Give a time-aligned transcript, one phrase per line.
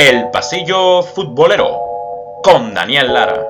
[0.00, 1.78] El Pasillo Futbolero
[2.42, 3.49] con Daniel Lara.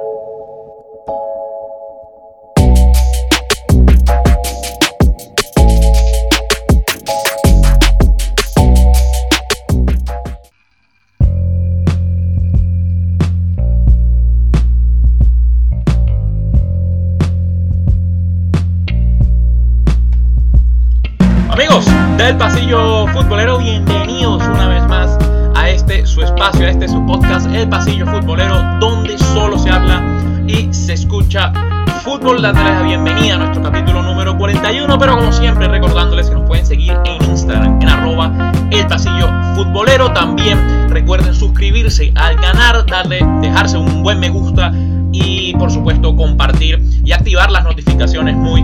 [47.30, 48.60] Activar las notificaciones muy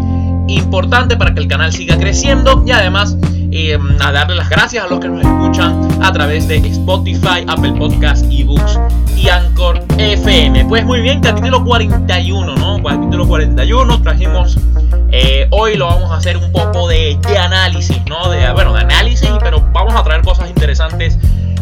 [0.49, 3.17] importante para que el canal siga creciendo y además
[3.53, 7.75] eh, a darle las gracias a los que nos escuchan a través de Spotify, Apple
[7.79, 8.81] Podcasts, eBooks
[9.17, 10.65] y Anchor FM.
[10.65, 12.83] Pues muy bien, capítulo 41, ¿no?
[12.83, 14.59] Capítulo 41, trajimos
[15.13, 18.29] eh, hoy lo vamos a hacer un poco de, de análisis, ¿no?
[18.31, 21.17] De, bueno, de análisis, pero vamos a traer cosas interesantes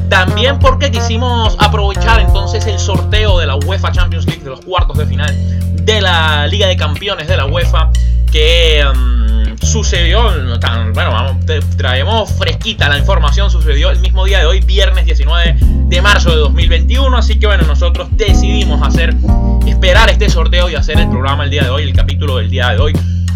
[0.08, 4.96] también porque quisimos aprovechar entonces el sorteo de la UEFA Champions League de los cuartos
[4.96, 5.34] de final
[5.84, 7.90] de la Liga de Campeones de la UEFA
[8.32, 11.38] que um, sucedió, tan, bueno,
[11.76, 16.36] traemos fresquita la información, sucedió el mismo día de hoy, viernes 19 de marzo de
[16.36, 19.14] 2021, así que bueno, nosotros decidimos hacer,
[19.66, 22.70] esperar este sorteo y hacer el programa el día de hoy, el capítulo del día
[22.70, 22.92] de hoy,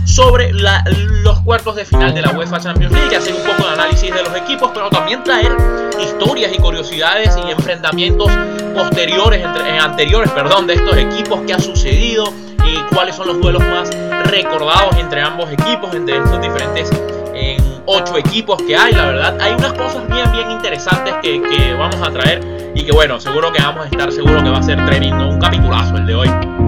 [0.09, 0.83] sobre la,
[1.23, 4.23] los cuartos de final de la UEFA Champions League, hacer un poco de análisis de
[4.23, 5.55] los equipos, pero también traer
[6.01, 8.33] historias y curiosidades y enfrentamientos
[8.75, 12.33] posteriores, entre, eh, anteriores, perdón, de estos equipos que ha sucedido
[12.65, 13.91] y cuáles son los duelos más
[14.25, 16.91] recordados entre ambos equipos, entre estos diferentes
[17.35, 21.75] en ocho equipos que hay, la verdad, hay unas cosas bien, bien interesantes que, que
[21.75, 24.63] vamos a traer y que bueno, seguro que vamos a estar seguro que va a
[24.63, 26.68] ser tremendo, un capitulazo el de hoy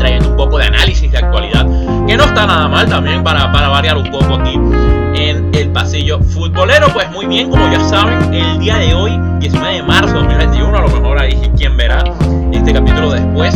[0.00, 1.64] trayendo un poco de análisis de actualidad,
[2.06, 4.54] que no está nada mal también para, para variar un poco aquí
[5.14, 6.88] en el pasillo futbolero.
[6.92, 10.76] Pues muy bien, como ya saben, el día de hoy, 19 de marzo de 2021,
[10.76, 12.02] a lo mejor ahí quien verá
[12.52, 13.54] este capítulo después,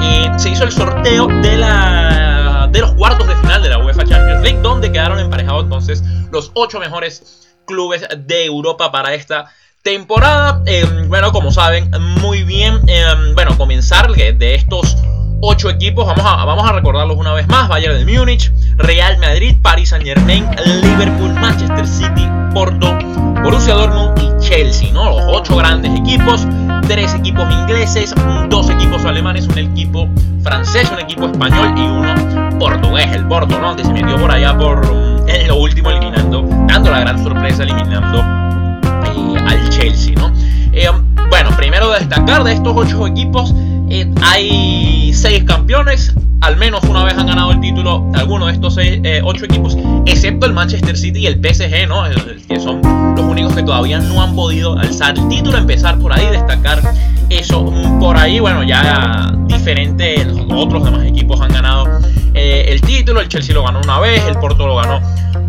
[0.00, 4.04] eh, se hizo el sorteo de, la, de los cuartos de final de la UEFA
[4.04, 9.50] Champions League, donde quedaron emparejados entonces los ocho mejores clubes de Europa para esta
[9.82, 10.62] temporada.
[10.66, 11.90] Eh, bueno, como saben,
[12.20, 14.96] muy bien, eh, bueno, comenzar de estos
[15.40, 19.56] ocho equipos, vamos a, vamos a recordarlos una vez más, Bayern de Múnich, Real Madrid,
[19.62, 20.46] Paris Saint Germain,
[20.82, 22.98] Liverpool, Manchester City, Porto,
[23.42, 25.10] Borussia Dortmund y Chelsea, ¿no?
[25.10, 26.46] Los ocho grandes equipos,
[26.86, 28.14] tres equipos ingleses,
[28.48, 30.08] dos equipos alemanes, un equipo
[30.42, 33.74] francés, un equipo español y uno portugués, el Porto, ¿no?
[33.74, 34.84] Que se metió por allá por
[35.26, 40.30] en lo último eliminando, dando la gran sorpresa eliminando eh, al Chelsea, ¿no?
[40.72, 40.88] Eh,
[41.30, 43.54] bueno, primero destacar de estos ocho equipos,
[43.90, 48.78] eh, hay seis campeones, al menos una vez han ganado el título algunos de estos
[48.78, 52.04] eh, ocho equipos, excepto el Manchester City y el PSG, ¿no?
[52.48, 52.80] que son
[53.16, 56.80] los únicos que todavía no han podido alzar el título, empezar por ahí, destacar
[57.28, 62.00] eso por ahí, bueno, ya diferente, los otros demás equipos han ganado
[62.34, 65.00] eh, el título, el Chelsea lo ganó una vez, el Porto lo ganó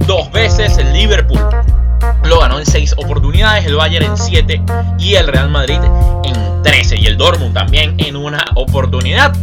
[0.08, 1.40] dos veces, el Liverpool
[2.24, 4.62] lo ganó en 6 oportunidades, el Bayern en 7
[5.00, 5.80] y el Real Madrid
[6.24, 9.36] en 13 y el Dortmund también en una oportunidad.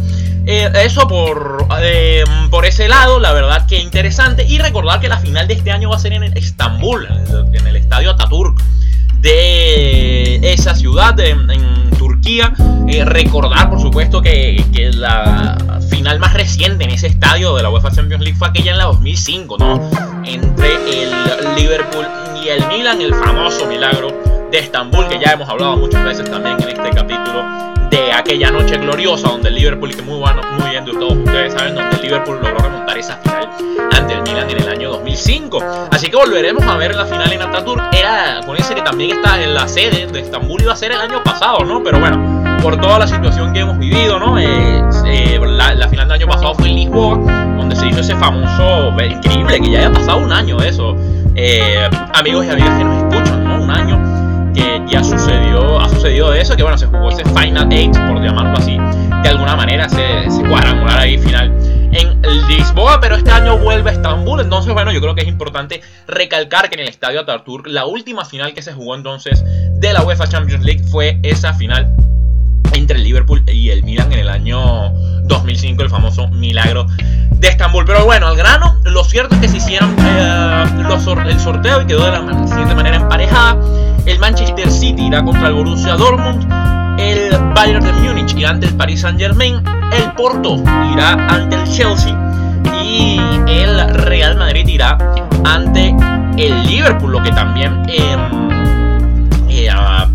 [0.45, 4.45] Eh, eso por, eh, por ese lado, la verdad que interesante.
[4.47, 7.07] Y recordar que la final de este año va a ser en Estambul,
[7.53, 8.59] en el estadio Ataturk
[9.21, 11.88] de esa ciudad en
[12.29, 12.53] Turquía.
[12.87, 14.63] Eh, recordar, por supuesto, que,
[14.93, 15.57] la
[15.89, 18.85] final más reciente en ese estadio de la UEFA Champions League fue aquella en la
[18.85, 19.89] 2005, ¿no?
[20.25, 21.11] Entre el
[21.55, 22.05] Liverpool
[22.43, 24.09] y el Milan, el famoso milagro
[24.51, 28.77] de Estambul, que ya hemos hablado muchas veces también en este capítulo de aquella noche
[28.77, 32.01] gloriosa donde el Liverpool, que muy bueno, muy bien de todos ustedes saben, donde el
[32.01, 33.49] Liverpool logró remontar esa final
[33.91, 35.59] ante el Milan en el año 2005.
[35.91, 37.93] Así que volveremos a ver la final en Ataturk.
[37.93, 41.23] Era, acuérdense que también está en la sede de Estambul, iba a ser el año
[41.23, 41.83] pasado, ¿no?
[41.83, 44.37] Pero bueno, por toda la situación que hemos vivido, ¿no?
[44.37, 47.17] Eh, eh, la, la, final del año pasado fue en Lisboa,
[47.57, 50.95] donde se hizo ese famoso, increíble, que ya haya pasado un año de eso.
[51.35, 53.38] Eh, amigos y amigas que nos escuchan,
[54.59, 58.57] que ya sucedió, ha sucedido eso, que bueno, se jugó ese Final 8, por llamarlo
[58.57, 58.77] así,
[59.23, 61.53] de alguna manera, ese, ese cuadrangular ahí final
[61.91, 65.81] en Lisboa, pero este año vuelve a Estambul, entonces bueno, yo creo que es importante
[66.07, 69.43] recalcar que en el Estadio Ataturk, la última final que se jugó entonces
[69.79, 71.95] de la UEFA Champions League fue esa final
[72.73, 74.91] entre el Liverpool y el Milan en el año
[75.23, 76.85] 2005, el famoso milagro
[77.31, 77.85] de Estambul.
[77.85, 81.85] Pero bueno, al grano, lo cierto es que se hicieron eh, los, el sorteo y
[81.85, 83.57] quedó de la siguiente manera emparejada.
[84.09, 86.43] El Manchester City irá contra el Borussia Dortmund,
[86.99, 89.61] el Bayern de Múnich irá ante el Paris Saint Germain,
[89.93, 90.55] el Porto
[90.93, 92.17] irá ante el Chelsea
[92.83, 94.97] y el Real Madrid irá
[95.45, 95.95] ante
[96.37, 98.49] el Liverpool, lo que también, em,
[99.47, 100.07] eh, ah,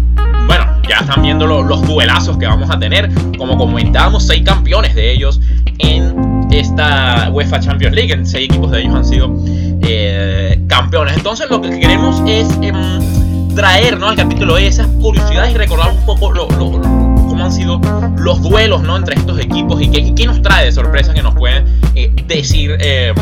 [0.47, 5.13] bueno, ya están viendo los, duelazos que vamos a tener, como comentábamos, seis campeones de
[5.13, 5.41] ellos
[5.79, 9.37] en esta UEFA Champions League, en seis equipos de ellos han sido
[9.83, 11.17] eh, campeones.
[11.17, 13.24] Entonces lo que queremos es em,
[13.55, 14.09] traer ¿no?
[14.09, 17.81] al capítulo esas curiosidades y recordar un poco lo, cómo han sido
[18.17, 18.97] los duelos ¿no?
[18.97, 23.15] entre estos equipos y qué, nos trae de sorpresa que nos pueden eh, decir em,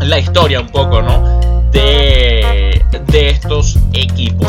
[0.00, 1.60] la historia un poco ¿no?
[1.70, 4.48] de, de estos equipos.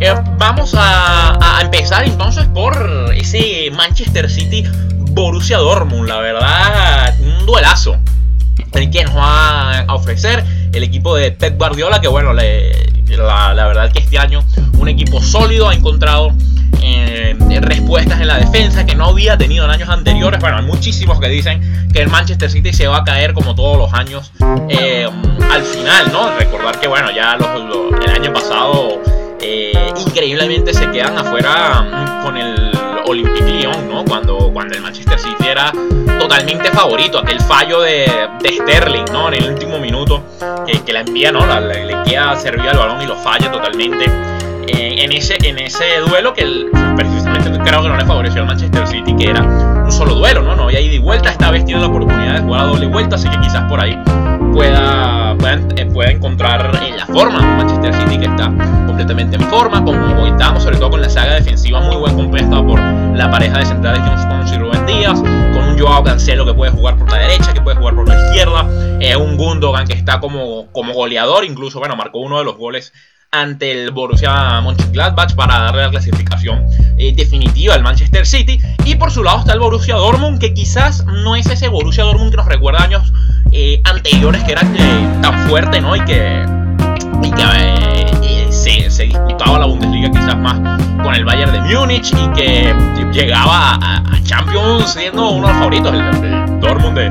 [0.00, 4.64] Eh, vamos a, a, empezar entonces por ese Manchester City
[5.12, 7.96] Borussia Dortmund, la verdad, un duelazo
[8.72, 12.32] el que nos va a ofrecer el equipo de Pep Guardiola, que bueno,
[13.08, 14.44] la, la, verdad que este año
[14.78, 16.32] un equipo sólido ha encontrado
[16.82, 20.40] eh, respuestas en la defensa que no había tenido en años anteriores.
[20.40, 23.78] Bueno, hay muchísimos que dicen que el Manchester City se va a caer como todos
[23.78, 24.32] los años
[24.68, 25.08] eh,
[25.50, 26.36] al final, ¿no?
[26.36, 29.00] Recordar que bueno, ya el año pasado
[29.40, 29.72] eh,
[30.06, 32.72] increíblemente se quedan afuera con el
[33.06, 34.04] Olympique Lyon, ¿no?
[34.04, 35.72] Cuando, cuando el Manchester City era
[36.18, 37.18] totalmente favorito.
[37.18, 38.06] Aquel fallo de,
[38.44, 39.28] Sterling, ¿no?
[39.28, 40.22] En el último minuto,
[40.66, 41.40] que, la envía, ¿no?
[41.60, 44.04] le, queda servir al balón y lo falla totalmente.
[44.66, 48.86] Eh, en, ese, en ese duelo que precisamente creo que no le favoreció al Manchester
[48.86, 50.56] City, que era un solo duelo, ¿no?
[50.56, 51.30] No había ida y vuelta.
[51.30, 53.98] Esta vez tiene la oportunidad de jugar a doble vuelta, así que quizás por ahí
[54.52, 55.23] pueda,
[55.76, 58.52] eh, pueda, encontrar en la forma Manchester City que está
[58.86, 62.80] completamente en forma, como comentábamos, sobre todo con la saga defensiva muy buen compuesta por
[62.80, 66.72] la pareja de centrales John Stones y Rubén Díaz, con un Joao Cancelo que puede
[66.72, 68.66] jugar por la derecha, que puede jugar por la izquierda,
[69.00, 72.92] eh, un Gundogan que está como, como goleador, incluso, bueno, marcó uno de los goles
[73.34, 76.66] ante el Borussia Mönchengladbach para darle la clasificación
[76.96, 78.60] eh, definitiva al Manchester City.
[78.84, 82.30] Y por su lado está el Borussia Dortmund, que quizás no es ese Borussia Dortmund
[82.30, 83.12] que nos recuerda años
[83.52, 85.96] eh, anteriores que era eh, tan fuerte, ¿no?
[85.96, 86.44] Y que,
[87.22, 90.58] y que se, disputaba la Bundesliga quizás más
[91.02, 92.74] con el Bayern de Múnich y que
[93.12, 97.10] llegaba a, Champions siendo uno de los favoritos, el, Dortmund de,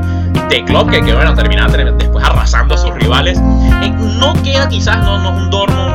[0.49, 3.39] de Klopp, que, que bueno, terminaba después arrasando a sus rivales.
[3.39, 5.92] no queda quizás, no, no un Dortmund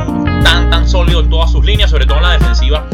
[1.59, 2.85] sus líneas, sobre todo en la defensiva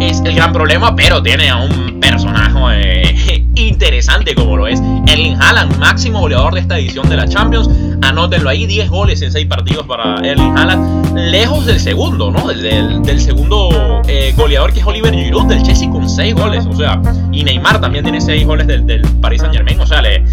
[0.00, 5.36] es el gran problema, pero tiene a un personaje eh, interesante como lo es Erling
[5.40, 7.68] Haaland, máximo goleador de esta edición de la Champions.
[8.00, 12.46] Anótenlo ahí, 10 goles en 6 partidos para Erling Haaland, lejos del segundo, ¿no?
[12.46, 16.76] Del, del segundo eh, goleador que es Oliver Giroud del Chelsea con 6 goles, o
[16.76, 17.00] sea,
[17.32, 20.24] y Neymar también tiene 6 goles del, del Paris Saint Germain, o sea, le,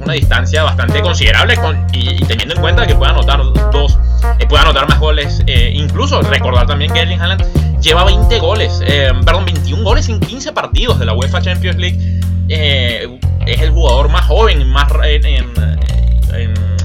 [0.00, 3.40] una distancia bastante considerable con, y, teniendo en cuenta que puede anotar
[3.72, 3.98] dos,
[4.38, 5.42] eh, anotar más goles,
[5.72, 10.52] incluso recordar también que Erling Haaland lleva 20 goles, eh, perdón, 21 goles en 15
[10.52, 12.20] partidos de la UEFA Champions League.
[12.48, 14.88] Eh, es el jugador más joven, más,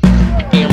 [0.52, 0.70] em,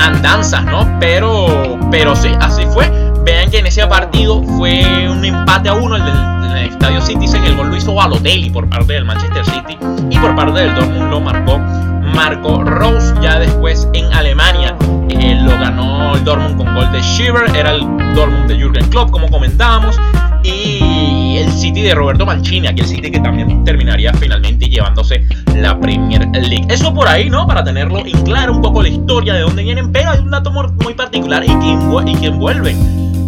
[0.00, 0.98] andanzas, ¿no?
[0.98, 2.90] Pero, pero sí, así fue.
[3.24, 6.36] Vean que en ese partido fue un empate a uno el del,
[6.70, 7.44] Estadio Citizen.
[7.44, 9.76] El gol lo hizo Balotelli por parte del Manchester City
[10.10, 13.14] y por parte del Dortmund lo marcó Marco Rose.
[13.20, 14.74] Ya después en Alemania
[15.10, 17.54] eh, lo ganó el Dortmund con gol de Shiver.
[17.54, 17.80] Era el
[18.14, 19.98] Dortmund de Jürgen Klopp, como comentábamos.
[20.42, 25.24] Y el City de Roberto Mancini, aquel City que también terminaría finalmente llevándose
[25.54, 26.66] la Premier League.
[26.68, 27.46] Eso por ahí, ¿no?
[27.46, 29.92] Para tenerlo en claro un poco la historia de dónde vienen.
[29.92, 31.76] Pero hay un dato muy particular y que,
[32.06, 32.26] y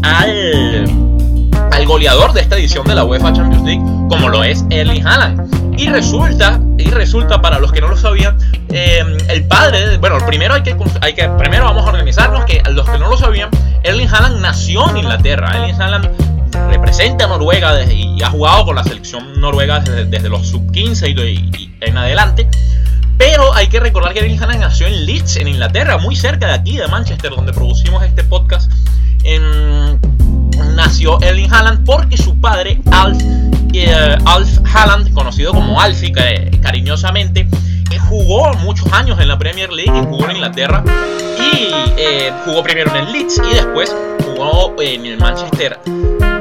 [0.02, 1.08] al
[1.72, 5.78] al goleador de esta edición de la UEFA Champions League, como lo es Erling Haaland.
[5.78, 8.36] Y resulta, y resulta para los que no lo sabían,
[8.70, 12.88] eh, el padre, bueno, primero hay que, hay que, primero vamos a organizarnos que los
[12.88, 13.50] que no lo sabían,
[13.84, 15.50] Erling Haaland nació en Inglaterra.
[15.54, 20.70] Erling Haaland representa a Noruega y ha jugado con la selección noruega desde, los sub
[20.72, 22.48] 15 y, en adelante.
[23.16, 26.54] Pero hay que recordar que Erling Haaland nació en Leeds, en Inglaterra, muy cerca de
[26.54, 28.70] aquí, de Manchester, donde producimos este podcast.
[30.74, 33.20] Nació Erling Haaland porque su padre, Alf,
[33.72, 36.12] eh, Alf Haaland, conocido como Alfie
[36.62, 37.48] cariñosamente,
[37.90, 40.84] eh, jugó muchos años en la Premier League jugó en Inglaterra.
[41.38, 45.78] Y eh, jugó primero en el Leeds y después jugó en el Manchester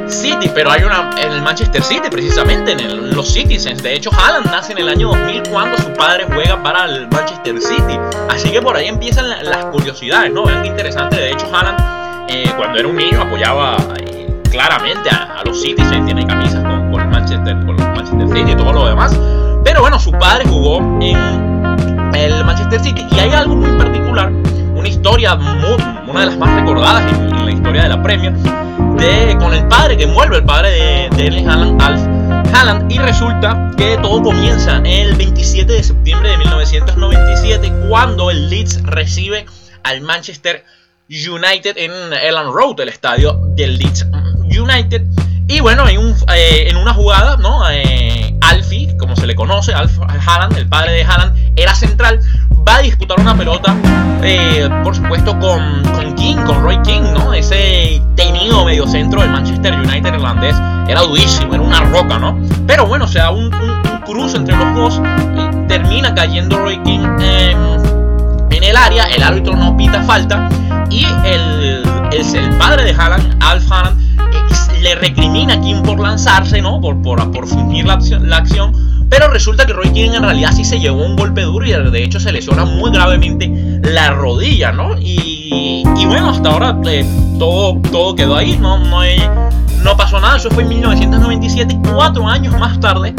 [0.10, 3.82] City, pero hay una en el Manchester City precisamente, en, los Citizens.
[3.82, 7.60] De hecho, Haaland nace en el año 2000 cuando su padre juega para el Manchester
[7.62, 8.00] City.
[8.30, 10.46] Así que por ahí empiezan las curiosidades, ¿no?
[10.46, 11.18] Vean qué interesante.
[11.18, 16.26] De hecho, Haaland eh, cuando era un niño apoyaba eh, claramente a, los Citizens, tiene
[16.26, 19.18] camisas con, el Manchester, con el Manchester City y todo lo demás.
[19.64, 24.32] Pero bueno, su padre jugó en el Manchester City y hay algo muy particular,
[24.76, 29.68] una historia, una de las más recordadas en la historia de la Premier con el
[29.68, 32.02] padre que envuelve el padre de, de Haaland, Alf
[32.54, 38.84] Haaland, y resulta que todo comienza el 27 de septiembre de 1997 cuando el Leeds
[38.84, 39.46] recibe
[39.84, 40.64] al Manchester
[41.10, 44.08] United en Elland Road, el estadio del Leeds
[44.44, 45.04] United.
[45.48, 47.70] Y bueno, un, eh, en una jugada, ¿no?
[47.70, 52.20] Eh, Alfie, como se le conoce, Alf Haaland, el padre de Haaland, era central,
[52.68, 53.76] va a disputar una pelota,
[54.22, 55.84] eh, por supuesto, con,
[56.16, 57.34] King, con Roy King, ¿no?
[57.34, 60.56] Ese tenido medio centro del Manchester United irlandés
[60.90, 62.38] era durísimo, era una roca, ¿no?
[62.66, 65.02] Pero bueno, sea, un, un, cruce entre los dos
[65.36, 70.50] y termina cayendo Roy King en el área, el árbitro no pita falta
[70.90, 74.07] y el, el, el padre de Haaland, Alf Haaland, eh,
[74.96, 76.82] recrimina a King por lanzarse, ¿no?
[76.82, 78.74] Por, por, por fingir la acción, la acción
[79.10, 82.04] pero resulta que Roy King en realidad sí se llevó un golpe duro y de
[82.04, 83.50] hecho se lesiona muy gravemente
[83.84, 84.98] la rodilla, ¿no?
[85.00, 87.06] Y, bueno, hasta ahora eh,
[87.40, 89.02] todo, todo quedó ahí, no, no,
[89.84, 90.38] no pasó nada.
[90.38, 93.14] Eso fue en 1997, cuatro años más tarde,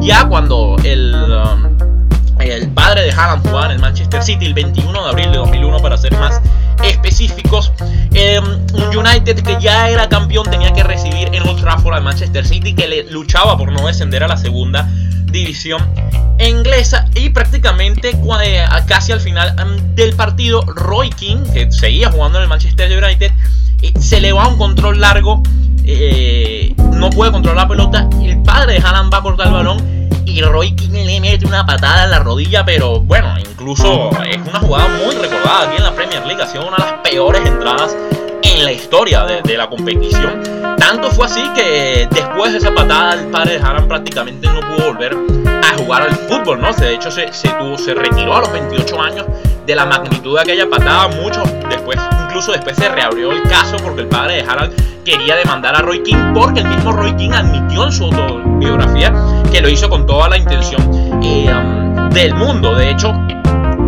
[0.00, 5.02] ya cuando el, um, el padre de Haaland jugaba en el Manchester City el 21
[5.02, 6.40] de abril de 2001 para ser más
[6.82, 7.72] específicos.
[8.12, 12.46] Em, un United que ya era campeón tenía que recibir en Old Trafford al Manchester
[12.46, 14.88] City que le luchaba por no descender a la segunda
[15.26, 15.82] división
[16.38, 22.38] inglesa y prácticamente eh, casi al final mm, del partido Roy King, que seguía jugando
[22.38, 23.32] en el Manchester United,
[23.82, 25.42] eh, se le va un control largo,
[25.84, 30.03] eh, no puede controlar la pelota, el padre de Haaland va a cortar el balón
[30.26, 34.60] y Roy King le mete una patada en la rodilla, pero bueno, incluso es una
[34.60, 37.96] jugada muy recordada aquí en la Premier League, ha sido una de las peores entradas
[38.42, 40.42] en la historia de, la competición.
[40.78, 44.92] Tanto fue así que después de esa patada el padre de Haran prácticamente no pudo
[44.92, 45.16] volver
[45.62, 46.72] a jugar al fútbol, ¿no?
[46.72, 49.26] De hecho se, se, retiró a los 28 años
[49.66, 54.02] de la magnitud de aquella patada, mucho después, incluso después se reabrió el caso porque
[54.02, 57.84] el padre de Harald quería demandar a Roy King porque el mismo Roy King admitió
[57.84, 59.12] en su autobiografía
[59.54, 60.82] que lo hizo con toda la intención
[61.22, 62.74] eh, um, del mundo.
[62.74, 63.12] De hecho,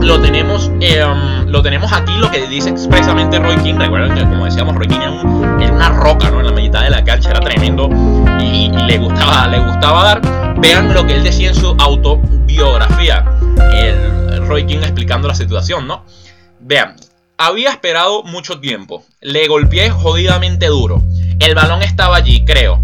[0.00, 3.74] lo tenemos, eh, um, lo tenemos aquí, lo que dice expresamente Roy King.
[3.74, 6.38] Recuerden que, como decíamos, Roy King era, una roca ¿no?
[6.38, 7.90] en la mitad de la cancha, era tremendo
[8.40, 10.56] y, le, gustaba, le gustaba dar.
[10.60, 13.24] Vean lo que él decía en su autobiografía,
[13.72, 16.04] el Roy King explicando la situación, ¿no?
[16.60, 16.94] Vean,
[17.38, 21.02] había esperado mucho tiempo, le golpeé jodidamente duro.
[21.40, 22.80] El balón estaba allí, creo.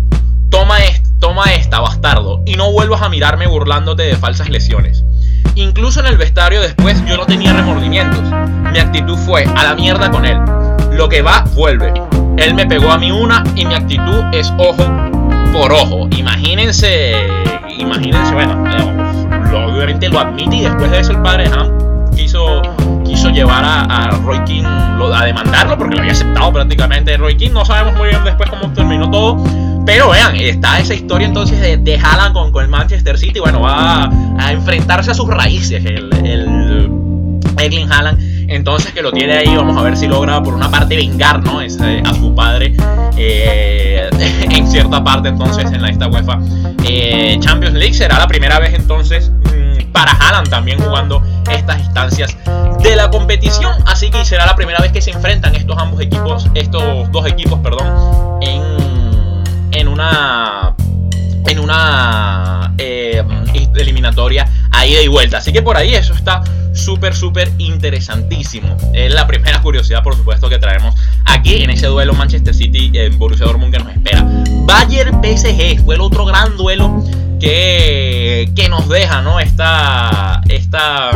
[0.50, 0.78] Toma,
[1.22, 5.04] toma esta, bastardo, y no vuelvas a mirarme burlándote de falsas lesiones.
[5.54, 8.20] Incluso en el vestuario después yo no tenía remordimientos.
[8.72, 10.36] Mi actitud fue a la mierda con él.
[10.90, 11.94] Lo que va, vuelve.
[12.38, 14.84] Él me pegó a mí una y mi actitud es ojo
[15.52, 16.08] por ojo.
[16.16, 17.14] Imagínense,
[17.78, 21.48] imagínense, bueno, eh, obviamente lo admite y después de eso el padre
[22.16, 22.62] quiso,
[23.04, 27.52] quiso llevar a, Roy King a demandarlo porque lo había aceptado prácticamente Roy King.
[27.52, 31.76] No sabemos muy bien después cómo terminó todo pero vean, está esa historia entonces de,
[31.76, 33.40] de Haaland con, con, el Manchester City.
[33.40, 36.82] Bueno, va a, enfrentarse a sus raíces el, el
[37.58, 38.32] Erling Haaland.
[38.48, 41.60] Entonces que lo tiene ahí, vamos a ver si logra por una parte vengar ¿no?
[41.60, 42.74] a su padre
[43.16, 44.10] eh,
[44.50, 46.38] en cierta parte entonces en la esta UEFA
[46.84, 47.94] eh, Champions League.
[47.94, 52.36] Será la primera vez entonces mm, para Haaland también jugando estas instancias
[52.82, 53.74] de la competición.
[53.86, 57.58] Así que será la primera vez que se enfrentan estos ambos equipos, estos dos equipos,
[57.60, 57.86] perdón,
[58.42, 59.11] en
[59.72, 60.74] en una
[61.48, 63.22] en una eh,
[63.74, 65.38] eliminatoria a ida y vuelta.
[65.38, 68.76] Así que por ahí eso está súper, súper interesantísimo.
[68.94, 73.18] Es la primera curiosidad, por supuesto, que traemos aquí en ese duelo Manchester City en
[73.18, 74.26] Borussia Dortmund que nos espera
[74.64, 77.02] Bayern PSG fue el otro gran duelo
[77.40, 79.40] que, que nos deja ¿no?
[79.40, 81.10] esta, esta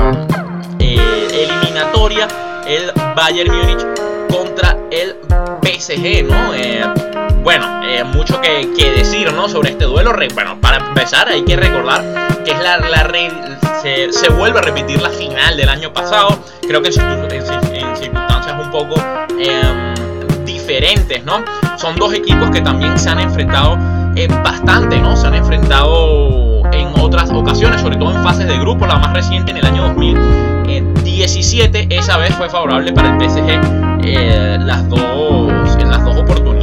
[0.78, 2.28] eh, eliminatoria.
[2.66, 3.86] El Bayern Múnich
[4.28, 5.14] contra el
[5.62, 6.52] PSG, ¿no?
[6.52, 6.82] Eh,
[7.46, 9.48] bueno, eh, mucho que, decir, ¿no?
[9.48, 10.12] Sobre este duelo.
[10.34, 12.02] Bueno, para empezar hay que recordar
[12.44, 13.08] que es la, la
[13.80, 16.40] se, se, vuelve a repetir la final del año pasado.
[16.66, 18.96] Creo que en, circunstancias un poco
[19.38, 19.94] em,
[20.44, 21.44] diferentes, ¿no?
[21.76, 23.78] Son dos equipos que también se han enfrentado
[24.16, 25.16] eh, bastante, ¿no?
[25.16, 29.52] Se han enfrentado en otras ocasiones, sobre todo en fases de grupo, la más reciente
[29.52, 35.90] en el año 2017, esa vez fue favorable para el PSG eh, las dos, en
[35.90, 36.55] las dos oportunidades,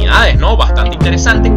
[0.56, 1.50] Bastante interesante,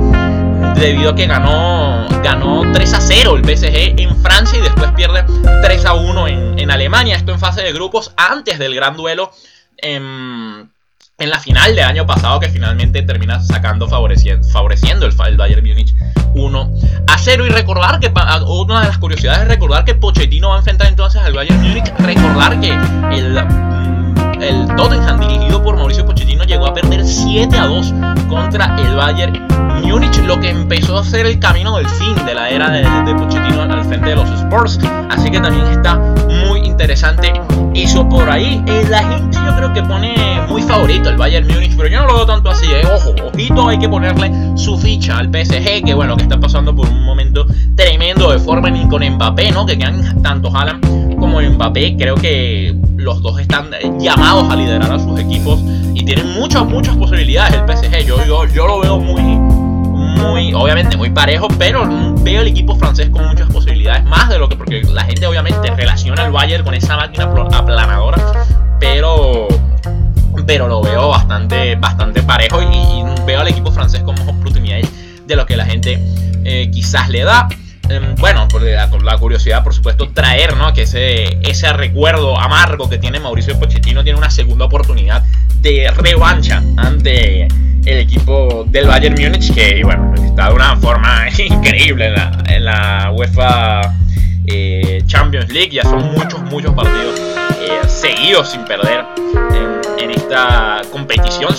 [0.79, 5.23] debido a que ganó, ganó 3 a 0 el PSG en Francia y después pierde
[5.61, 9.31] 3 a 1 en, en Alemania, esto en fase de grupos antes del gran duelo.
[9.77, 10.69] En,
[11.19, 15.65] en la final del año pasado que finalmente termina sacando favoreciendo, favoreciendo el, el, Bayern
[15.65, 15.95] Múnich
[16.35, 16.73] 1
[17.07, 18.11] a 0 y recordar que
[18.47, 21.91] una de las curiosidades es recordar que Pochettino va a enfrentar entonces al Bayern Múnich.
[21.97, 23.35] Recordar que el,
[24.41, 27.93] el Tottenham dirigido por Mauricio Pochettino llegó a perder 7 a 2
[28.29, 29.47] contra el Bayern
[29.83, 33.15] Múnich lo que empezó a ser el camino del fin de la era de, de
[33.15, 34.79] Pochettino al frente de los Spurs
[35.09, 35.95] así que también está
[36.47, 37.33] muy interesante
[37.73, 40.15] eso por ahí eh, la gente yo creo que pone
[40.49, 42.65] muy favorito el Bayern Múnich, pero yo no lo veo tanto así.
[42.65, 42.81] ¿eh?
[42.93, 46.87] Ojo, ojito, hay que ponerle su ficha al PSG, que bueno, que está pasando por
[46.87, 49.65] un momento tremendo de forma ni con Mbappé, ¿no?
[49.65, 51.95] Que quedan tanto Haaland como Mbappé.
[51.97, 53.69] Creo que los dos están
[53.99, 55.59] llamados a liderar a sus equipos
[55.93, 58.05] y tienen muchas, muchas posibilidades el PSG.
[58.05, 61.87] Yo, yo, yo lo veo muy, muy, obviamente muy parejo, pero
[62.23, 65.69] veo el equipo francés con muchas posibilidades, más de lo que, porque la gente obviamente
[65.75, 68.45] relaciona al Bayern con esa máquina aplanadora,
[68.79, 69.47] pero
[70.45, 74.87] pero lo veo bastante, bastante parejo y, veo al equipo francés con más oportunidades
[75.25, 75.99] de lo que la gente
[76.45, 77.49] eh, quizás le da.
[77.89, 80.73] Em, bueno, por la, la, curiosidad, por supuesto, traer ¿no?
[80.73, 85.23] que ese, ese recuerdo amargo que tiene Mauricio Pochettino tiene una segunda oportunidad
[85.61, 87.47] de revancha ante
[87.85, 92.65] el equipo del Bayern Múnich, que bueno, está de una forma increíble en la, en
[92.65, 93.93] la UEFA
[94.47, 95.71] eh, Champions League.
[95.71, 97.19] Ya son muchos, muchos partidos
[97.61, 99.05] eh, seguidos sin perder
[99.99, 101.53] en, esta competición.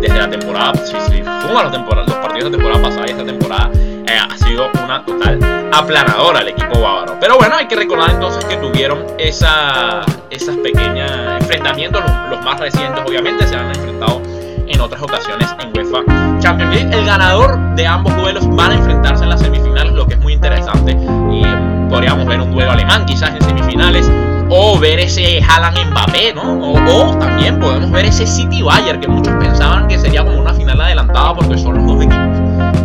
[0.00, 3.24] desde la temporada, si se suma los, los partidos de la temporada pasada y esta
[3.24, 3.70] temporada,
[4.08, 5.38] eh, ha sido una total
[5.72, 7.16] aplanadora el equipo bávaro.
[7.20, 13.02] Pero bueno, hay que recordar entonces que tuvieron esa, esas pequeñas enfrentamientos, los, más recientes
[13.06, 14.22] obviamente, se han enfrentado
[14.66, 16.98] en otras ocasiones en UEFA Champions League.
[16.98, 20.32] El ganador de ambos duelos van a enfrentarse en las semifinales, lo que es muy
[20.32, 20.92] interesante.
[20.92, 21.42] Y
[21.90, 24.10] podríamos ver un duelo alemán quizás en semifinales
[24.50, 26.72] o ver ese Haaland Mbappé, ¿no?
[26.72, 30.80] O, también podemos ver ese City Bayern que muchos pensaban que sería como una final
[30.80, 32.37] adelantada porque son los dos equipos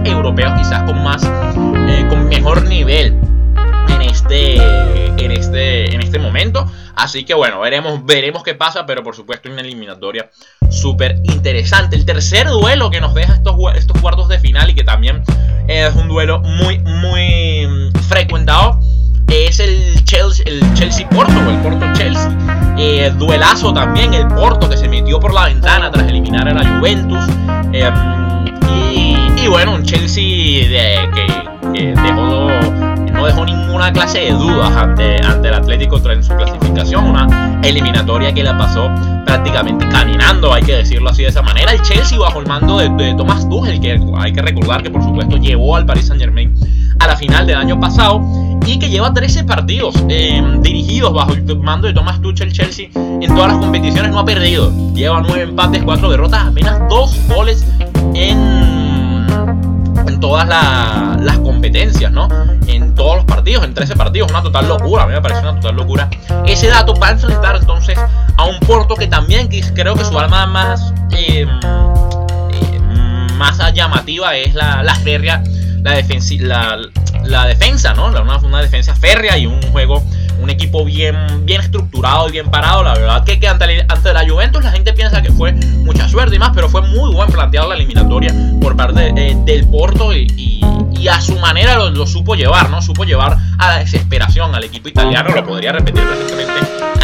[0.06, 3.18] europeos quizás con más, eh, con mejor nivel
[3.90, 6.70] en este, en este, en este momento.
[6.96, 10.30] Así que bueno, veremos, veremos qué pasa, pero por supuesto una eliminatoria
[10.70, 11.96] súper interesante.
[11.96, 15.24] El tercer duelo que nos deja estos, estos cuartos de final y que también
[15.68, 18.80] es un duelo muy, muy frecuentado
[19.34, 22.30] es el Chelsea, el Chelsea Porto el Porto Chelsea.
[22.78, 26.78] Eh, duelazo también, el Porto que se metió por la ventana tras eliminar a la
[26.78, 27.24] Juventus.
[27.72, 27.94] Em,
[28.92, 29.13] y,
[29.48, 30.68] bueno, un Chelsea
[31.14, 31.94] que,
[33.14, 37.06] no dejó ninguna clase de dudas ante, ante el Atlético en su clasificación.
[37.06, 38.90] Una eliminatoria que la pasó
[39.26, 41.72] prácticamente caminando, hay que decirlo así de esa manera.
[41.72, 45.04] El Chelsea bajo el mando de, de Thomas Tuchel, que hay que recordar que por
[45.04, 46.54] supuesto llevó al Paris Saint Germain
[47.00, 48.22] a la final del año pasado
[48.66, 53.28] y que lleva 13 partidos em, dirigidos bajo el mando de Thomas Tuchel Chelsea en
[53.36, 57.66] todas las competiciones no ha perdido lleva 9 empates 4 derrotas apenas 2 goles
[58.14, 58.83] en,
[60.08, 62.28] en todas las competencias no
[62.68, 65.56] en todos los partidos en 13 partidos una total locura a mí me parece una
[65.56, 66.10] total locura
[66.46, 67.98] ese dato va a enfrentar entonces
[68.38, 71.50] a un Porto que también creo que su arma más em,
[73.38, 75.44] más llamativa es la, la férrea
[75.84, 76.02] la,
[76.40, 76.78] la,
[77.24, 78.08] la defensa, ¿no?
[78.08, 80.04] Una, una, defensa férrea y un juego,
[80.42, 82.84] un equipo bien, bien estructurado y bien parado.
[82.84, 86.36] La verdad que, que ante, ante, la Juventus la gente piensa que fue mucha suerte
[86.36, 90.28] y más, pero fue muy buen planteado la eliminatoria por parte eh, del Porto y,
[90.38, 92.82] y, a su manera lo, lo, supo llevar, ¿no?
[92.82, 96.54] Supo llevar a la desesperación al equipo italiano, lo podría repetir recientemente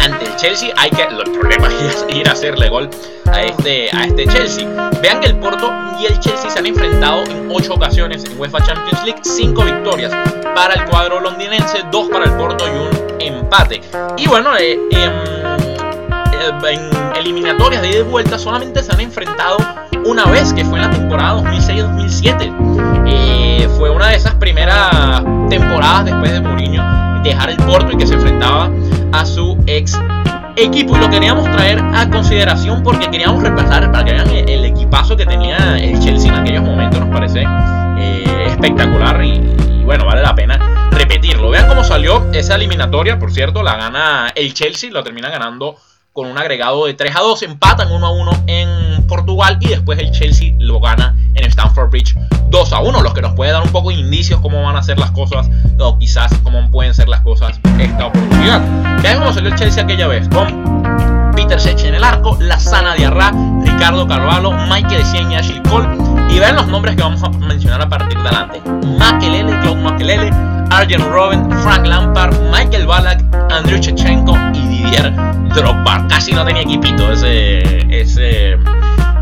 [0.02, 0.72] ante el Chelsea.
[0.76, 2.88] Hay que, el problema es ir a hacerle gol
[3.32, 4.66] a este, a este Chelsea.
[5.02, 8.62] Vean que el Porto y el Chelsea se han enfrentado en 8 ocasiones en UEFA
[8.62, 10.12] Champions League, 5 victorias
[10.54, 13.80] para el cuadro londinense, 2 para el Porto y un empate.
[14.16, 15.12] Y bueno, eh, em,
[16.32, 19.58] eh, en eliminatorias de ida y vuelta solamente se han enfrentado
[20.04, 22.52] una vez, que fue en la temporada 2006-2007.
[23.06, 28.06] Eh, fue una de esas primeras temporadas después de Mourinho dejar el Porto y que
[28.06, 28.70] se enfrentaba
[29.12, 29.98] a su ex
[30.56, 30.96] equipo.
[30.96, 35.26] Y lo queríamos traer a consideración porque queríamos repasar para que vean el, equipazo que
[35.26, 37.00] tenía el Chelsea en aquellos momentos.
[37.00, 37.44] Nos parece
[38.60, 39.40] espectacular y,
[39.84, 41.50] bueno, vale la pena repetirlo.
[41.50, 45.76] Vean cómo salió esa eliminatoria, por cierto, la gana el Chelsea, lo termina ganando
[46.12, 49.98] con un agregado de 3 a 2, empatan 1 a 1 en Portugal y después
[49.98, 52.14] el Chelsea lo gana en Stamford Bridge
[52.48, 54.82] 2 a 1, lo que nos puede dar un poco de indicios cómo van a
[54.82, 58.60] ser las cosas o quizás cómo pueden ser las cosas esta oportunidad.
[59.02, 63.32] Vean cómo salió el Chelsea aquella vez con Peter Sech en el arco, Lazana Diarra,
[63.62, 65.88] Ricardo Carvalho, Michael Essien y Ashley Cole.
[66.28, 68.60] Y vean los nombres que vamos a mencionar a partir de adelante.
[68.98, 70.30] Makelele, Claude Makelele,
[70.70, 75.12] Arjen Robben, Frank Lampard, Michael Ballack, Andrew Chechenko y Didier
[75.54, 76.06] Drogba.
[76.08, 77.58] Casi no tenía equipito ese,
[77.90, 78.56] ese,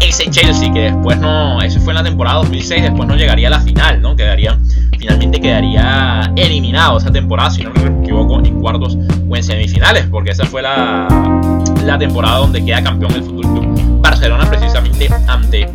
[0.01, 3.51] ese Chelsea que después no, ese fue en la temporada 2006, después no llegaría a
[3.53, 4.15] la final, ¿no?
[4.15, 4.59] Quedaría,
[4.99, 10.33] finalmente quedaría eliminado esa temporada, si no me equivoco, en cuartos o en semifinales, porque
[10.33, 11.09] esa fue la,
[11.85, 15.69] la temporada donde queda campeón el Fútbol Club Barcelona precisamente ante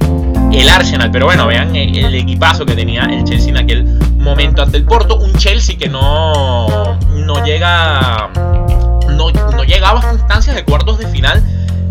[0.54, 1.12] el Arsenal.
[1.12, 3.84] Pero bueno, vean el equipazo que tenía el Chelsea en aquel
[4.18, 5.18] momento ante el Porto.
[5.18, 8.30] Un Chelsea que no, no llega.
[9.10, 11.44] No, no llegaba a instancias de cuartos de final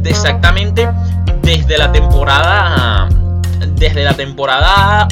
[0.03, 0.89] de exactamente
[1.43, 3.09] desde la temporada.
[3.77, 5.09] Desde la temporada.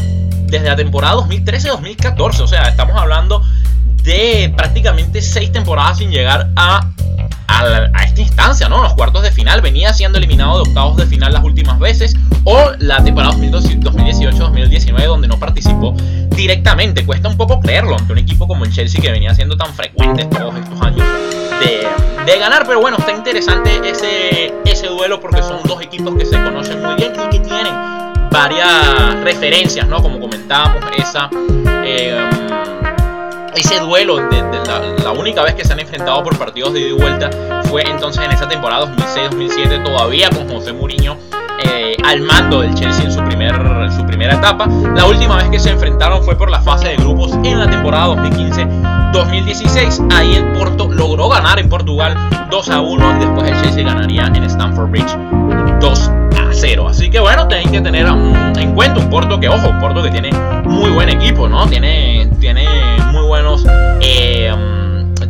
[0.46, 2.40] Desde la temporada 2013-2014.
[2.40, 3.42] O sea, estamos hablando
[4.02, 6.88] de prácticamente seis temporadas sin llegar a
[7.66, 8.83] a, esta instancia, ¿no?
[8.83, 9.61] Los cuartos de final.
[9.61, 12.14] Venía siendo eliminado de octavos de final las últimas veces.
[12.44, 15.94] O la temporada 2018-2019 donde no participó
[16.31, 17.05] directamente.
[17.05, 20.25] Cuesta un poco creerlo ante un equipo como el Chelsea que venía siendo tan frecuente
[20.25, 21.07] todos estos años
[21.61, 22.66] de, ganar.
[22.66, 27.12] Pero bueno, está interesante ese, duelo porque son dos equipos que se conocen muy bien
[27.12, 27.75] y que tienen
[28.31, 30.03] varias referencias, ¿no?
[30.03, 31.29] Como comentábamos, esa...
[31.85, 32.29] Eh,
[33.54, 34.42] ese duelo de,
[35.02, 37.30] la, única vez que se han enfrentado por partidos de ida y vuelta
[37.64, 41.16] fue entonces en esa temporada 2006-2007 todavía con José Mourinho
[41.64, 43.54] eh, al mando del Chelsea en su, primer,
[43.92, 44.66] su primera etapa.
[44.94, 48.08] La última vez que se enfrentaron fue por la fase de grupos en la temporada
[48.16, 50.08] 2015-2016.
[50.14, 52.16] Ahí el Porto logró ganar en Portugal
[52.50, 55.16] 2 a 1 y después el Chelsea ganaría en Stamford Bridge
[55.80, 56.88] 2 a 0.
[56.88, 60.11] Así que bueno, tienen que tener en cuenta un Porto que, ojo, un Porto que
[60.11, 60.31] tiene
[60.64, 61.66] muy buen equipo, ¿no?
[61.66, 62.66] Tiene, tiene
[63.12, 63.64] muy buenos...
[64.01, 64.55] Eh,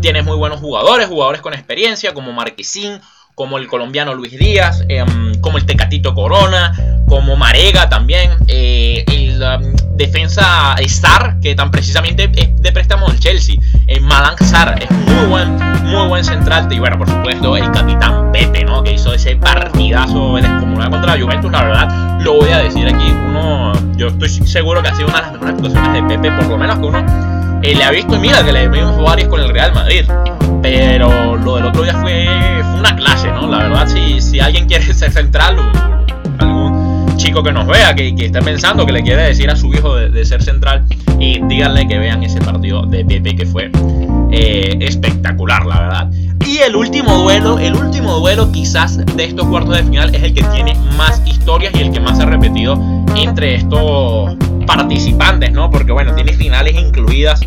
[0.00, 3.00] tiene muy buenos jugadores, jugadores con experiencia como Marquesín,
[3.40, 6.74] como el colombiano Luis Díaz, em, como el Tecatito Corona,
[7.08, 13.18] como Marega también, eh, el um, defensa Star, que tan precisamente es de préstamo del
[13.18, 13.54] Chelsea,
[13.86, 18.30] en Malang Sar, es muy buen, muy buen central, y bueno, por supuesto, el capitán
[18.30, 18.82] Pepe, ¿no?
[18.82, 23.10] Que hizo ese partidazo descomunal contra la Juventus, la verdad, lo voy a decir aquí,
[23.10, 26.46] uno, yo estoy seguro que ha sido una de las mejores actuaciones de Pepe, por
[26.46, 29.40] lo menos que uno eh, le ha visto, y mira, que le vimos varios con
[29.40, 30.04] el Real Madrid.
[30.62, 32.26] Pero lo del otro día fue,
[32.78, 33.46] una clase, ¿no?
[33.46, 38.14] La verdad, si, si alguien quiere ser central o algún chico que nos vea, que,
[38.14, 40.84] que esté pensando que le quiere decir a su hijo de, ser central,
[41.18, 43.70] y díganle que vean ese partido de Pepe que fue
[44.32, 46.10] eh, espectacular, la verdad.
[46.46, 50.34] Y el último duelo, el último duelo quizás de estos cuartos de final es el
[50.34, 52.80] que tiene más historias y el que más se ha repetido
[53.14, 54.34] entre estos
[54.66, 55.70] participantes, ¿no?
[55.70, 57.40] Porque bueno, tiene finales incluidas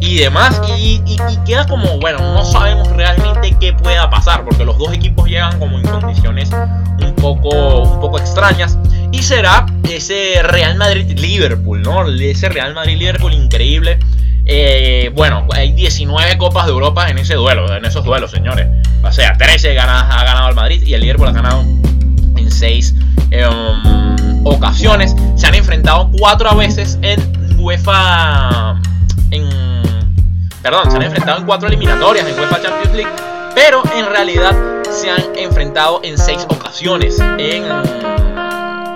[0.00, 0.60] y demás.
[0.78, 1.00] Y,
[1.46, 5.78] queda como, bueno, no sabemos realmente qué pueda pasar, porque los dos equipos llegan como
[5.78, 6.50] en condiciones
[7.00, 8.78] un poco, un poco extrañas.
[9.12, 12.08] Y será ese Real Madrid-Liverpool, ¿no?
[12.08, 13.98] Ese Real Madrid-Liverpool increíble.
[14.46, 18.66] Eh, bueno, hay 19 Copas de Europa en ese duelo, en esos duelos, señores.
[19.02, 21.62] O sea, 13 ha ganado el Madrid y el Liverpool ha ganado
[22.36, 22.94] en 6
[23.30, 25.14] em, ocasiones.
[25.36, 27.20] Se han enfrentado 4 veces en
[27.58, 28.80] UEFA.
[29.30, 29.69] En
[30.62, 33.12] perdón, se han enfrentado en cuatro eliminatorias en UEFA Champions League,
[33.54, 34.54] pero en realidad
[34.90, 37.64] se han enfrentado en seis ocasiones en,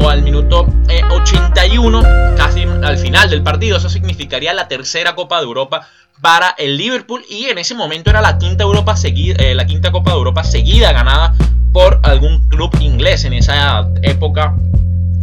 [0.00, 0.66] o al minuto
[1.10, 2.04] 81, eh,
[2.36, 3.76] casi al final del partido.
[3.76, 5.86] Eso significaría la tercera Copa de Europa
[6.20, 9.90] para el Liverpool y en ese momento era la quinta, Europa seguida, eh, la quinta
[9.90, 11.34] Copa de Europa seguida ganada
[11.72, 14.54] por algún club inglés en esa época.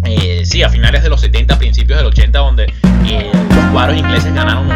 [0.06, 2.64] Eh, sí, a finales de los 70, principios del 80, donde
[3.06, 4.70] eh, los cuadros ingleses ganaron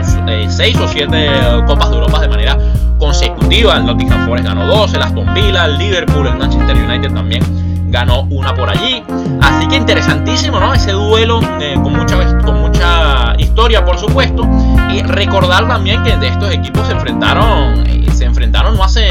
[0.50, 1.30] 6 o 7
[1.68, 2.58] Copas de Europa de manera
[2.98, 3.78] consecutiva.
[3.78, 7.44] El Nottingham Forest ganó 2, el Aston Villa, el Liverpool, el Manchester United también
[7.92, 9.04] ganó una por allí.
[9.42, 10.74] Así que interesantísimo, ¿no?
[10.74, 11.40] Ese duelo
[11.84, 14.48] con, mucha, con mucha historia, por supuesto.
[14.92, 19.08] Y recordar también que de estos equipos se enfrentaron, se enfrentaron no hace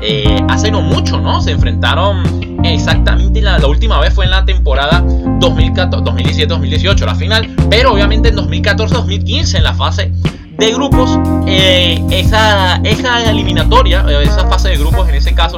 [0.00, 1.40] eh, hace no mucho, ¿no?
[1.40, 2.22] Se enfrentaron
[2.64, 9.56] exactamente, la, última vez fue en la temporada 2017-2018, la final, pero obviamente en 2014-2015
[9.56, 10.12] en la fase
[10.58, 15.56] de grupos, eh, esa, esa eliminatoria, eh, esa fase de grupos en ese caso,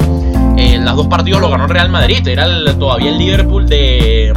[0.59, 2.47] en los dos partidos lo ganó Real Madrid, era
[2.79, 4.35] todavía el Liverpool de,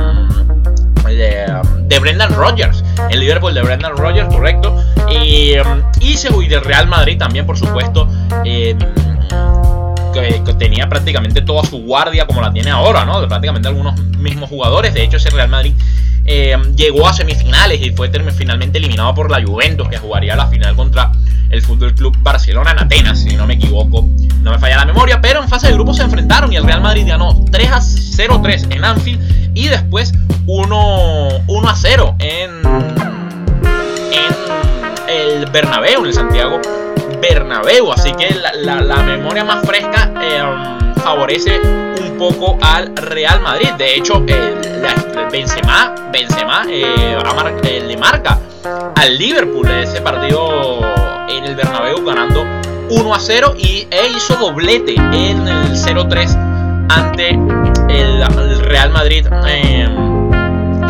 [1.05, 4.73] de, Brendan Rodgers, el Liverpool de Brendan Rodgers, correcto,
[5.11, 5.55] y,
[5.99, 8.07] y, y del Real Madrid también, por supuesto
[10.13, 13.27] que, tenía prácticamente toda su guardia como la tiene ahora, ¿no?
[13.27, 14.93] Prácticamente algunos mismos jugadores.
[14.93, 15.73] De hecho, ese Real Madrid
[16.25, 20.75] eh, llegó a semifinales y fue finalmente eliminado por la Juventus, que jugaría la final
[20.75, 21.11] contra
[21.49, 24.07] el Fútbol Club Barcelona en Atenas, si no me equivoco,
[24.41, 25.21] no me falla la memoria.
[25.21, 28.73] Pero en fase de grupo se enfrentaron y el Real Madrid ganó 3 a 0-3
[28.73, 30.13] en Anfield y después
[30.45, 32.51] 1, 1 a 0 en,
[34.11, 34.33] en
[35.09, 36.61] el Bernabéu, en el Santiago
[37.23, 37.91] Bernabéu.
[37.93, 43.69] Así que la, memoria más fresca em, favorece un poco al Real Madrid.
[43.77, 44.21] De hecho,
[45.31, 47.17] Benzema, Benzema eh,
[47.87, 48.37] le marca
[48.95, 50.81] al Liverpool ese partido
[51.29, 52.43] en el Bernabéu ganando
[52.89, 57.29] 1 a 0 y e hizo doblete en el 0-3 ante
[57.89, 60.33] el, Real Madrid em,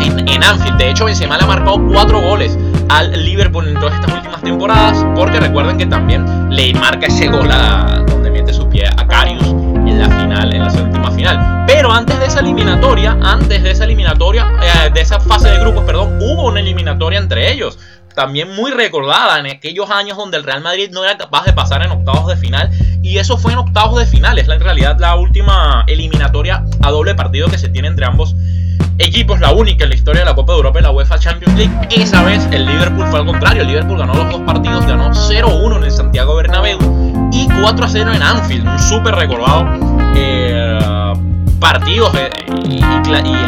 [0.00, 0.78] en, en, Anfield.
[0.78, 5.04] De hecho, Benzema le ha marcado 4 goles al Liverpool en todas estas últimas temporadas,
[5.14, 9.42] porque recuerden que también le marca ese gol a donde mete su pie a Carius
[9.42, 11.64] en la final, en la última final.
[11.66, 15.84] Pero antes de esa eliminatoria, antes de esa eliminatoria, eh, de esa fase de grupos,
[15.84, 17.78] perdón, hubo una eliminatoria entre ellos.
[18.14, 21.84] También muy recordada en aquellos años donde el Real Madrid no era capaz de pasar
[21.84, 22.70] en octavos de final.
[23.02, 24.38] Y eso fue en octavos de final.
[24.38, 28.36] Es en realidad la última eliminatoria a doble partido que se tiene entre ambos
[28.98, 31.54] equipos, la única en la historia de la Copa de Europa y la UEFA Champions
[31.56, 31.72] League.
[31.90, 33.62] Esa vez el Liverpool fue al contrario.
[33.62, 36.78] El Liverpool ganó los dos partidos, ganó 0-1 en el Santiago Bernabéu
[37.32, 38.66] y 4-0 en Anfield.
[38.66, 39.66] Un súper recordado
[40.16, 40.78] eh,
[41.58, 42.10] partido
[42.68, 42.82] y,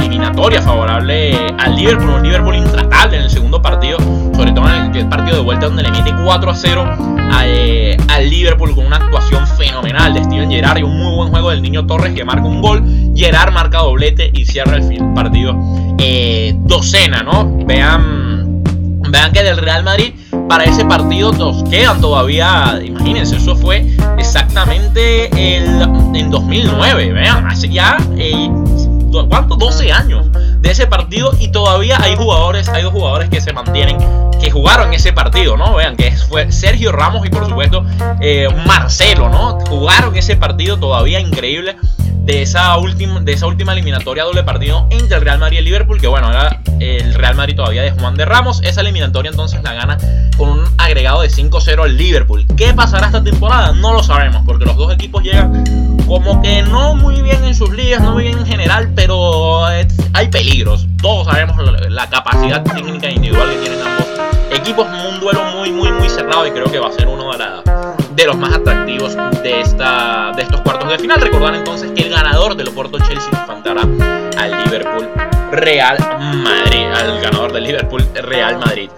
[0.02, 2.10] eliminatoria favorable al Liverpool.
[2.10, 3.98] Un Liverpool intratable en el segundo partido,
[4.34, 8.86] sobre todo en el, partido de vuelta donde le mete 4-0 eh, al Liverpool con
[8.86, 12.24] una actuación fenomenal de Steven Gerrard y un muy buen juego del niño Torres que
[12.24, 12.84] marca un gol.
[13.14, 15.56] Gerrard marca doblete y cierra el partido
[15.98, 17.50] eh, docena, ¿no?
[17.66, 18.35] Vean,
[19.10, 20.14] vean que del Real Madrid
[20.48, 23.86] para ese partido nos quedan todavía, imagínense, eso fue
[24.18, 25.82] exactamente el,
[26.14, 28.50] en 2009, vean, hace ya, eh,
[29.28, 29.56] ¿cuánto?
[29.56, 33.98] 12 años de ese partido y todavía hay jugadores, hay dos jugadores que se mantienen,
[34.40, 35.74] que jugaron ese partido, ¿no?
[35.74, 37.84] Vean que fue Sergio Ramos y por supuesto
[38.20, 39.58] eh, Marcelo, ¿no?
[39.68, 41.76] Jugaron ese partido todavía increíble
[42.26, 45.64] de esa última, de esa última eliminatoria doble partido entre el Real Madrid y el
[45.64, 48.60] Liverpool, que bueno, era el Real Madrid todavía de Juan de Ramos.
[48.64, 49.96] Esa eliminatoria entonces la gana
[50.36, 52.44] con un agregado de 5-0 al Liverpool.
[52.56, 53.72] ¿Qué pasará esta temporada?
[53.72, 57.70] No lo sabemos, porque los dos equipos llegan como que no muy bien en sus
[57.70, 60.86] ligas, no muy bien en general, pero hay peligros.
[61.02, 61.56] Todos sabemos
[61.88, 64.06] la, capacidad técnica individual que tienen ambos
[64.50, 64.86] equipos.
[64.86, 67.62] Un duelo muy, muy, muy cerrado y creo que va a ser uno de la
[68.16, 71.20] de los más atractivos de, esta, de estos cuartos de final.
[71.20, 75.08] Recordar entonces que el ganador del Oporto Chelsea enfrentará al Liverpool
[75.52, 75.98] Real
[76.42, 78.90] Madrid, al ganador del Liverpool Real Madrid.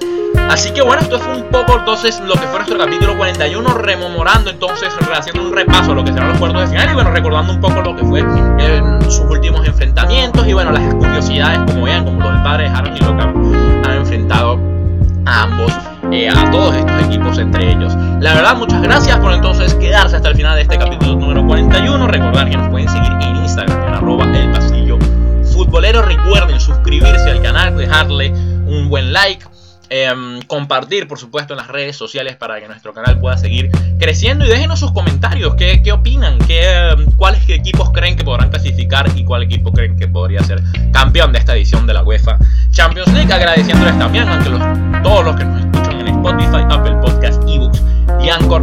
[0.49, 4.51] Así que bueno, esto fue un poco entonces lo que fue nuestro capítulo 41, rememorando
[4.51, 7.53] entonces, haciendo un repaso a lo que serán los cuartos de final y bueno, recordando
[7.53, 12.05] un poco lo que fue en sus últimos enfrentamientos y bueno, las curiosidades como vean,
[12.05, 14.78] como lo del padre de Harold y lo que han enfrentado
[15.29, 15.73] a ambos
[16.11, 17.95] eh, a todos estos equipos entre ellos.
[18.21, 22.07] La verdad, muchas gracias por entonces quedarse hasta el final de este capítulo número 41.
[22.09, 24.99] Recordar que nos pueden seguir en Instagram en arroba el pasillo
[25.53, 26.03] futbolero.
[26.03, 29.45] Recuerden suscribirse al canal, dejarle un buen like.
[29.91, 34.45] Em, compartir por supuesto en las redes sociales para que nuestro canal pueda seguir creciendo
[34.45, 39.11] y déjenos sus comentarios, qué, qué opinan, qué, em, cuáles equipos creen que podrán clasificar
[39.17, 42.39] y cuál equipo creen que podría ser campeón de esta edición de la UEFA
[42.71, 45.69] Champions League, agradeciéndoles también a todos los que nos
[46.19, 47.83] Spotify, Apple Podcast, eBooks
[48.23, 48.63] y Anchor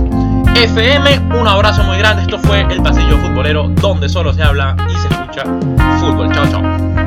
[0.55, 1.19] FM.
[1.39, 2.23] Un abrazo muy grande.
[2.23, 5.43] Esto fue El Pasillo Futbolero, donde solo se habla y se escucha
[5.99, 6.31] fútbol.
[6.33, 7.04] Chao, chao.